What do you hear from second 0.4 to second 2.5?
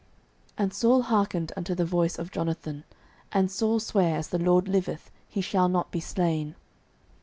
09:019:006 And Saul hearkened unto the voice of